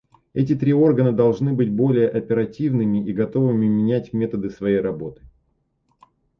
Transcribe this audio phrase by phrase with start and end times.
[0.33, 5.21] Эти три органа должны быть более оперативными и готовыми менять методы своей работы.